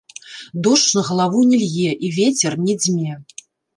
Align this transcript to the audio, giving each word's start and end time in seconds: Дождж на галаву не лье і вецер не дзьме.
Дождж 0.63 0.95
на 0.99 1.03
галаву 1.09 1.43
не 1.49 1.57
лье 1.65 1.91
і 2.07 2.09
вецер 2.19 2.59
не 2.67 2.73
дзьме. 2.83 3.11